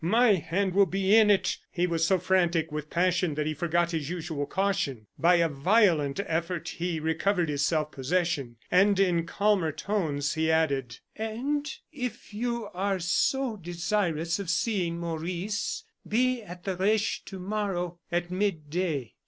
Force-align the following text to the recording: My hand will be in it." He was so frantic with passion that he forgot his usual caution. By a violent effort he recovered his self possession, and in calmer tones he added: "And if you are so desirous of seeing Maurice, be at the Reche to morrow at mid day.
My 0.03 0.33
hand 0.33 0.73
will 0.73 0.87
be 0.87 1.15
in 1.15 1.29
it." 1.29 1.59
He 1.69 1.85
was 1.85 2.07
so 2.07 2.17
frantic 2.17 2.71
with 2.71 2.89
passion 2.89 3.35
that 3.35 3.45
he 3.45 3.53
forgot 3.53 3.91
his 3.91 4.09
usual 4.09 4.47
caution. 4.47 5.05
By 5.19 5.35
a 5.35 5.47
violent 5.47 6.19
effort 6.25 6.69
he 6.69 6.99
recovered 6.99 7.49
his 7.49 7.63
self 7.63 7.91
possession, 7.91 8.55
and 8.71 8.99
in 8.99 9.27
calmer 9.27 9.71
tones 9.71 10.33
he 10.33 10.49
added: 10.49 10.97
"And 11.15 11.71
if 11.91 12.33
you 12.33 12.69
are 12.73 12.99
so 12.99 13.57
desirous 13.57 14.39
of 14.39 14.49
seeing 14.49 14.97
Maurice, 14.97 15.83
be 16.07 16.41
at 16.41 16.63
the 16.63 16.75
Reche 16.75 17.23
to 17.25 17.37
morrow 17.37 17.99
at 18.11 18.31
mid 18.31 18.71
day. 18.71 19.13